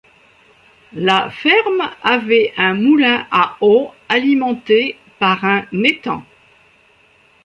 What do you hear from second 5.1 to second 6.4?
par un étang.